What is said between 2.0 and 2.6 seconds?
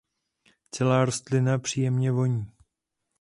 voní.